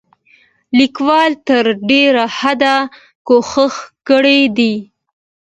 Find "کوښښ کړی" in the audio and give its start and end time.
3.27-4.39